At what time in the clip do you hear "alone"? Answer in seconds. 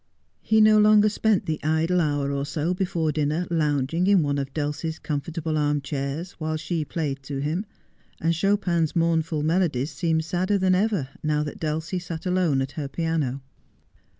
12.25-12.63